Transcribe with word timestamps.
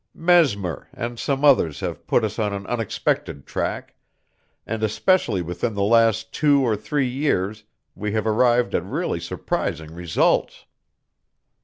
Mesmer 0.15 0.87
and 0.93 1.19
some 1.19 1.45
others 1.45 1.79
have 1.81 2.07
put 2.07 2.23
us 2.23 2.39
on 2.39 2.53
an 2.53 2.65
unexpected 2.65 3.45
track, 3.45 3.93
and 4.65 4.81
especially 4.81 5.43
within 5.43 5.75
the 5.75 5.83
last 5.83 6.33
two 6.33 6.65
or 6.65 6.75
three 6.75 7.07
years, 7.07 7.65
we 7.93 8.11
have 8.13 8.25
arrived 8.25 8.73
at 8.73 8.83
really 8.83 9.19
surprising 9.19 9.93
results." 9.93 10.65